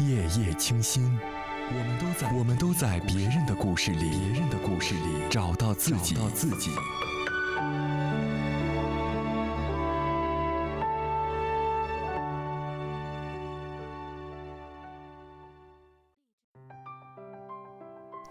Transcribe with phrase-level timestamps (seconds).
[0.00, 1.18] 夜夜清心，
[1.70, 6.70] 我们都在我们都在别人的故事里，别人的故事里找到自己，找到自己。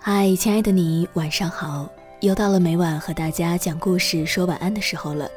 [0.00, 1.88] 嗨，亲爱的你，晚上好！
[2.20, 5.30] 又到了每晚和大家讲故事、说晚安的时候了。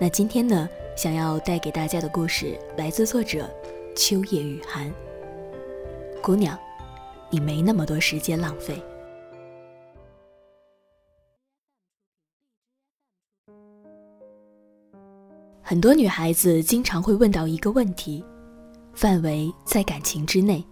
[0.00, 3.48] 那今天呢，想要带给大家的故事来自作者
[3.96, 4.92] 秋叶雨涵。
[6.30, 6.56] 姑娘，
[7.28, 8.80] 你没那么多时间浪费。
[15.60, 18.24] 很多女孩子经常会问到一个问题：
[18.94, 20.64] 范围在感情之内。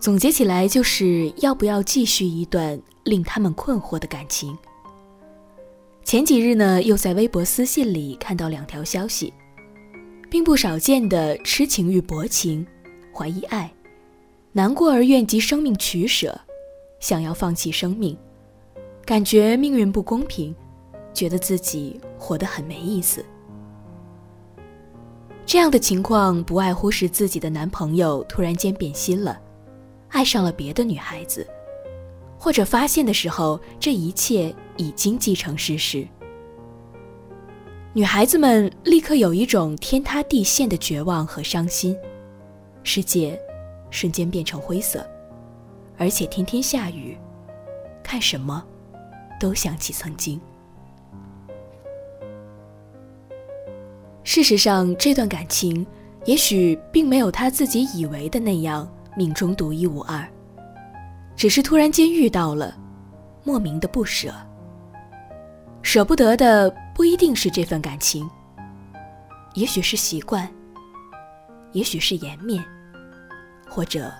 [0.00, 4.58] 总结起来就是要不要继续一段令他们困惑的感情。
[6.02, 9.32] 前几日呢，又在微博私信里看到两条消息，
[10.28, 12.66] 并不少见的痴情与薄情，
[13.14, 13.72] 怀疑爱，
[14.52, 16.38] 难过而愿及生命取舍，
[17.00, 18.16] 想要放弃生命，
[19.04, 20.54] 感觉命运不公平，
[21.12, 23.24] 觉得自己活得很没意思。
[25.46, 29.40] 这样的情况不外乎是自己的男朋友突然间变心了。
[30.08, 31.46] 爱上了别的女孩子，
[32.38, 36.06] 或者发现的时候，这一切已经既成事实。
[37.92, 41.96] 女孩子们立刻有一种天塌地陷的绝望和伤心，
[42.82, 43.38] 世界
[43.90, 45.06] 瞬间变成灰色，
[45.96, 47.16] 而且天天下雨，
[48.02, 48.64] 看什么
[49.40, 50.40] 都想起曾经。
[54.24, 55.86] 事实上，这段感情
[56.26, 58.88] 也许并没有他自己以为的那样。
[59.16, 60.24] 命中独一无二，
[61.34, 62.72] 只是突然间遇到了，
[63.42, 64.32] 莫名的不舍。
[65.82, 68.30] 舍不得的不一定是这份感情，
[69.54, 70.48] 也许是习惯，
[71.72, 72.64] 也许是颜面，
[73.68, 74.12] 或者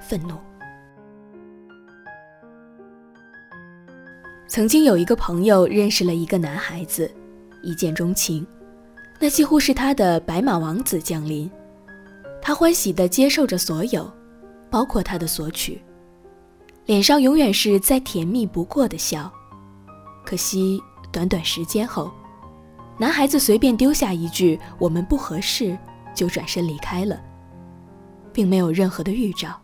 [0.00, 0.34] 愤怒。
[4.48, 7.10] 曾经有一个朋友认识了一个男孩子，
[7.62, 8.46] 一见钟情，
[9.20, 11.50] 那几乎是他的白马王子降临，
[12.42, 14.10] 他欢喜地接受着所有。
[14.72, 15.82] 包括他的索取，
[16.86, 19.28] 脸上永远是再甜蜜不过的笑。
[20.24, 22.08] 可惜短短时间后，
[22.96, 25.76] 男孩子随便丢下一句“我们不合适”，
[26.14, 27.20] 就转身离开了，
[28.32, 29.60] 并没有任何的预兆。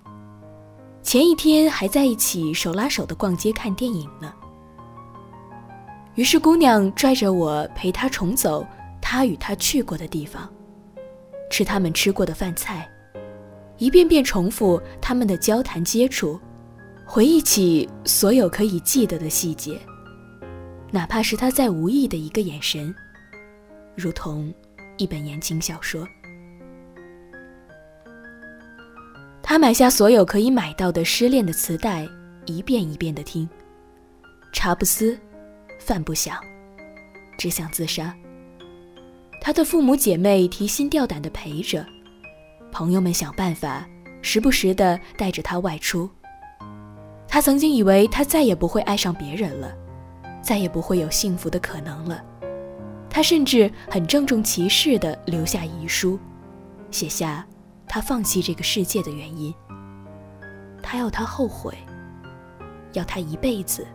[1.03, 4.33] 前一天还在一起手拉手的逛街看电影呢。
[6.15, 8.67] 于是姑娘拽着我陪她重走
[9.01, 10.51] 她与他去过的地方，
[11.51, 12.89] 吃他们吃过的饭菜。
[13.79, 16.41] 一遍遍重复他们的交谈接触，
[17.05, 19.79] 回忆起所有可以记得的细节，
[20.91, 22.93] 哪怕是他再无意的一个眼神，
[23.95, 24.53] 如同
[24.97, 26.05] 一本言情小说。
[29.49, 32.05] 他买下所有可以买到的失恋的磁带，
[32.47, 33.49] 一遍一遍的听，
[34.53, 35.17] 茶不思，
[35.79, 36.37] 饭不想，
[37.39, 38.13] 只想自杀。
[39.41, 41.87] 他的父母姐妹提心吊胆的陪着。
[42.73, 43.89] 朋友们想办法，
[44.21, 46.11] 时不时的带着他外出。
[47.29, 49.73] 他曾经以为他再也不会爱上别人了，
[50.43, 52.21] 再也不会有幸福的可能了。
[53.09, 56.19] 他甚至很郑重其事的留下遗书，
[56.91, 57.47] 写下
[57.89, 59.55] 他放弃这个世界的原因。
[60.83, 61.77] 他要他后悔，
[62.93, 63.87] 要他一辈子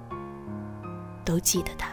[1.23, 1.89] 都记得他。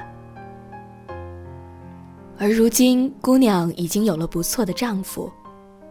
[2.38, 5.31] 而如今，姑娘已经有了不错的丈夫，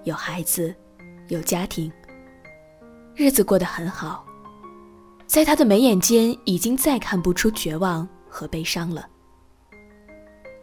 [0.04, 0.74] 有孩子。
[1.30, 1.92] 有家庭，
[3.14, 4.26] 日子过得很好，
[5.26, 9.06] 在他的眉眼间已经再看不出绝望和悲伤了。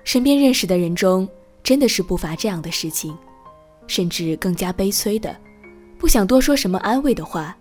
[0.03, 1.29] 身边认识的人中，
[1.63, 3.15] 真的是不乏这样的事情，
[3.87, 5.37] 甚至更加悲催的，
[5.99, 7.57] 不想多说什么安慰的话，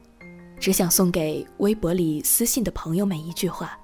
[0.59, 3.77] 只想送给微博里私信的朋友们一句话：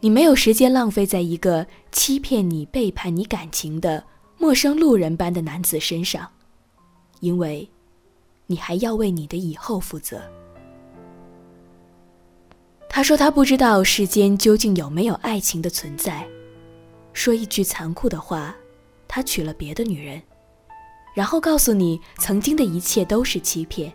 [0.00, 4.04] 你没有时间浪费在一个欺骗你、背叛你感情的
[4.38, 6.28] 陌生路人般的男子身上，
[7.20, 7.68] 因为。
[8.48, 10.22] 你还要为你的以后负责。
[12.88, 16.24] 他说他不知道世间究竟有没有爱情的存在，
[17.12, 18.54] 说一句残酷的话，
[19.08, 20.22] 他娶了别的女人，
[21.16, 23.90] 然后告诉你曾经的一切都是欺骗。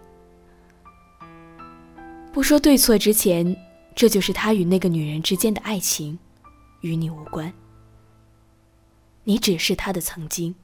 [2.34, 3.56] 不说对错之前，
[3.94, 6.18] 这就是他与那个女人之间的爱情，
[6.80, 7.54] 与你无关。
[9.24, 10.56] 你只是他的曾经，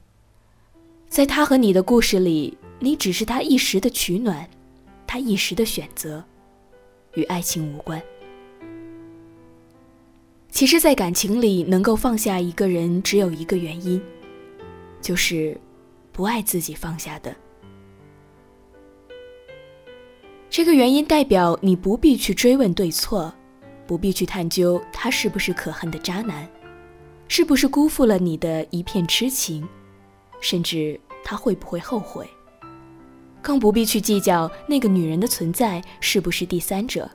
[1.08, 2.58] 在他和你的故事里。
[2.80, 4.48] 你只是他一时的取暖，
[5.06, 6.24] 他一时的选择，
[7.14, 8.00] 与爱情无关。
[10.50, 14.00] 其实，在感情里，能够放下一个人，只有一个原因，
[15.00, 15.60] 就是
[16.18, 17.32] 不爱自己放下的。
[20.50, 23.32] 这个原因代表你不必去追问对错，
[23.86, 26.44] 不必去探究他是不是可恨的渣男，
[27.28, 29.68] 是不是辜负了你的一片痴情，
[30.40, 32.28] 甚至他会不会后悔。
[33.40, 37.08] 更不必去计较那个女人的存在是不是第三者，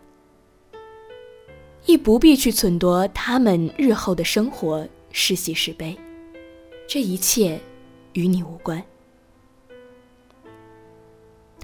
[1.86, 5.94] 亦不必去忖度他们日后的生活是喜是悲，
[6.88, 7.60] 这一切
[8.14, 8.82] 与你无关。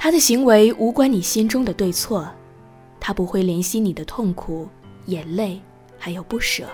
[0.02, 2.26] 他的行为无关你心中的对错，
[3.02, 4.66] 他不会怜惜你的痛苦、
[5.08, 5.60] 眼泪，
[5.98, 6.70] 还有不舍，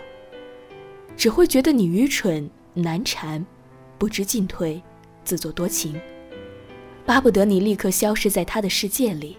[1.18, 3.44] 只会觉得你愚蠢、难缠、
[3.98, 4.80] 不知进退、
[5.24, 6.00] 自作多情。
[7.04, 9.36] 巴不得你立刻消失在他的世界里，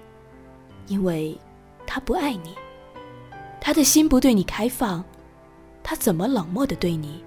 [0.88, 1.38] 因为，
[1.86, 2.56] 他不爱你，
[3.60, 5.04] 他的心不对你开放，
[5.84, 7.24] 他怎么冷漠的对你，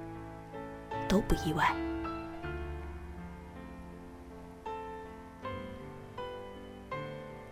[1.07, 1.73] 都不意外。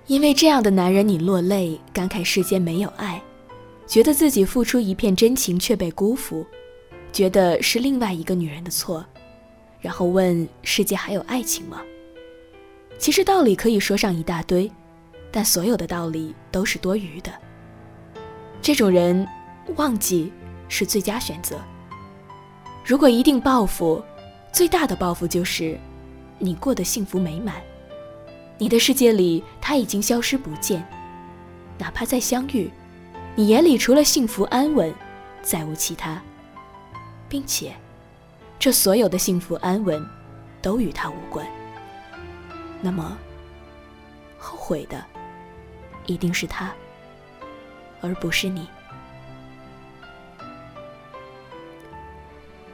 [0.08, 3.22] 因为这样的男人，你落泪，感慨世间没有爱，
[3.86, 6.46] 觉得自己付出一片真情却被辜负，
[7.12, 9.06] 觉得是另外一个女人的错，
[9.82, 11.82] 然后问世界还有爱情吗？
[12.98, 14.72] 其实道理可以说上一大堆，
[15.30, 17.30] 但所有的道理都是多余的。
[18.62, 19.28] 这种人，
[19.76, 20.32] 忘记
[20.70, 21.60] 是最佳选择。
[22.86, 24.02] 如果一定报复，
[24.54, 25.78] 最大的报复就是，
[26.40, 27.56] 你过得幸福美满，
[28.58, 30.84] 你的世界里他已经消失不见，
[31.78, 32.72] 哪怕再相遇，
[33.36, 34.94] 你眼里除了幸福安稳，
[35.44, 36.22] 再无其他，
[37.30, 37.76] 并且，
[38.58, 40.04] 这所有的幸福安稳，
[40.62, 41.46] 都与他无关。
[42.82, 43.18] 那么，
[44.40, 45.06] 后悔的
[46.08, 46.74] 一定是他，
[48.02, 48.68] 而不是你。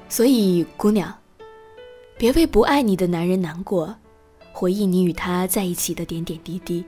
[0.07, 1.13] 所以，姑娘，
[2.17, 3.95] 别为不爱你的男人难过，
[4.53, 6.85] 回忆你与他在一起的点点滴滴，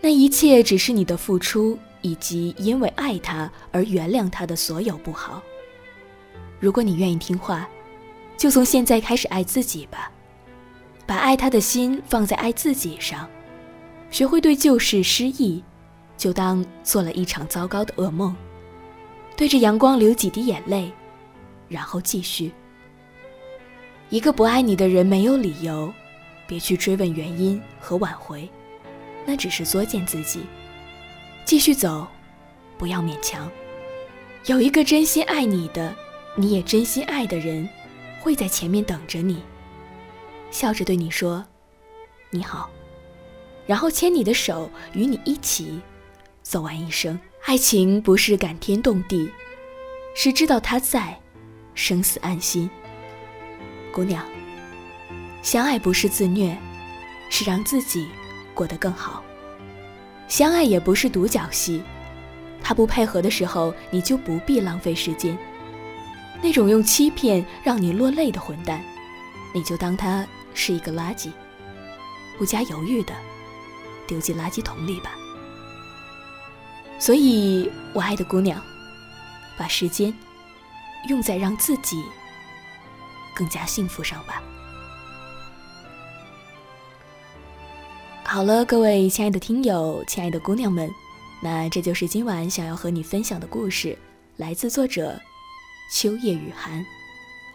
[0.00, 5.42] 那一切只是你的付出，以及因为爱他而原谅他的所有不好。
[6.60, 7.68] 如果你愿意听话，
[8.36, 10.10] 就从现在开始爱自己吧。
[11.06, 13.28] 把爱他的心放在爱自己上，
[14.12, 15.60] 学会对旧事失忆，
[16.16, 18.32] 就当做了一场糟糕的噩梦，
[19.36, 20.92] 对着阳光流几滴眼泪，
[21.68, 22.52] 然后继续。
[24.08, 25.92] 一个不爱你的人没有理由，
[26.50, 28.50] 别去追问原因和挽回，
[29.24, 30.40] 那只是作践自己。
[31.44, 32.04] 继续走，
[32.76, 33.48] 不要勉强。
[34.46, 35.94] 有一个真心爱你的，
[36.34, 37.68] 你也真心爱的人，
[38.18, 39.44] 会在前面等着你。
[40.50, 41.46] 笑着对你说
[42.30, 42.68] ：“你好。”
[43.64, 45.80] 然后牵你的手，与你一起
[46.42, 47.16] 走完一生。
[47.46, 49.30] 爱情不是感天动地，
[50.16, 51.16] 是知道他在，
[51.74, 52.68] 生死安心。
[53.92, 54.26] 姑娘，
[55.42, 56.56] 相爱不是自虐，
[57.30, 58.08] 是让自己
[58.54, 59.22] 过得更好。
[60.28, 61.82] 相爱也不是独角戏，
[62.62, 65.36] 他不配合的时候，你就不必浪费时间。
[66.42, 68.82] 那种用欺骗让你落泪的混蛋，
[69.54, 70.26] 你就当他。
[70.52, 71.30] 是一个垃圾，
[72.36, 73.14] 不加犹豫的
[74.08, 75.12] 丢进垃圾桶里吧。
[76.98, 78.60] 所以，我爱的姑娘，
[79.56, 80.12] 把时间
[81.08, 82.02] 用在让自己
[83.32, 84.42] 更加幸福上吧。
[88.32, 90.88] 好了，各位亲爱的听友，亲爱的姑娘们，
[91.40, 93.98] 那这就是今晚想要和你分享的故事，
[94.36, 95.20] 来自作者
[95.92, 96.86] 秋叶雨涵。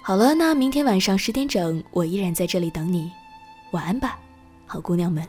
[0.02, 3.10] 好了，那明天晚上十点整，我依然在这里等你。
[3.72, 4.20] 晚安吧，
[4.66, 5.26] 好姑娘们。